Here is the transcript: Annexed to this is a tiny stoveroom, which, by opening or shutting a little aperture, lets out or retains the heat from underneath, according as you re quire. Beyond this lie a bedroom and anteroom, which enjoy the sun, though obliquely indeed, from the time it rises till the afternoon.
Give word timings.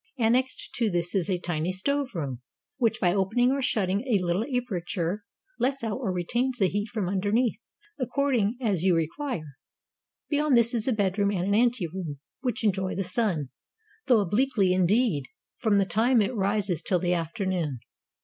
Annexed 0.17 0.73
to 0.77 0.89
this 0.89 1.13
is 1.13 1.29
a 1.29 1.37
tiny 1.37 1.71
stoveroom, 1.71 2.39
which, 2.77 2.99
by 2.99 3.13
opening 3.13 3.51
or 3.51 3.61
shutting 3.61 4.01
a 4.07 4.17
little 4.17 4.43
aperture, 4.57 5.23
lets 5.59 5.83
out 5.83 5.99
or 5.99 6.11
retains 6.11 6.57
the 6.57 6.69
heat 6.69 6.89
from 6.89 7.07
underneath, 7.07 7.59
according 7.99 8.57
as 8.59 8.81
you 8.81 8.95
re 8.95 9.07
quire. 9.15 9.59
Beyond 10.27 10.57
this 10.57 10.73
lie 10.73 10.91
a 10.91 10.95
bedroom 10.95 11.29
and 11.29 11.55
anteroom, 11.55 12.17
which 12.39 12.63
enjoy 12.63 12.95
the 12.95 13.03
sun, 13.03 13.49
though 14.07 14.21
obliquely 14.21 14.73
indeed, 14.73 15.25
from 15.59 15.77
the 15.77 15.85
time 15.85 16.19
it 16.19 16.33
rises 16.33 16.81
till 16.81 16.97
the 16.97 17.13
afternoon. 17.13 17.77